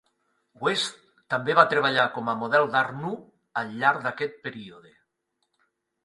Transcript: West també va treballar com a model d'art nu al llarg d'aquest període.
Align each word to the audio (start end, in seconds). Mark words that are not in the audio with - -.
West 0.67 0.93
també 1.33 1.55
va 1.57 1.65
treballar 1.73 2.05
com 2.15 2.31
a 2.31 2.33
model 2.43 2.65
d'art 2.75 2.95
nu 3.01 3.11
al 3.61 3.69
llarg 3.83 4.01
d'aquest 4.07 4.41
període. 4.47 4.95